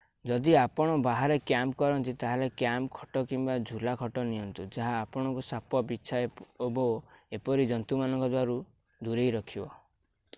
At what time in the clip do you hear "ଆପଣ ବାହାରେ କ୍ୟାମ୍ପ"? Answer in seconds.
0.59-1.77